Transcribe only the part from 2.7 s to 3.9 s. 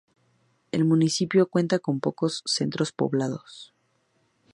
poblados.